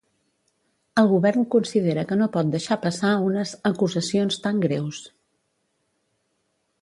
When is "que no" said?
2.11-2.29